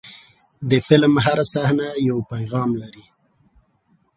[0.69, 3.05] د فلم هره صحنه یو پیغام لري.